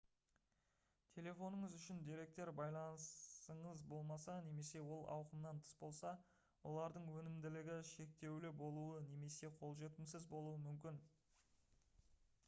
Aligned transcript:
телефоныңыз 1.17 1.73
үшін 1.79 1.99
деректер 2.07 2.51
байланысыңыз 2.59 3.83
болмаса 3.91 4.37
немесе 4.47 4.81
ол 4.95 5.05
ауқымнан 5.17 5.61
тыс 5.67 5.75
болса 5.83 6.13
олардың 6.71 7.07
өнімділігі 7.21 7.77
шектеулі 7.93 8.53
болуы 8.65 9.05
немесе 9.13 9.53
қолжетімсіз 9.63 10.29
болуы 10.35 10.57
мүмкін 10.67 10.99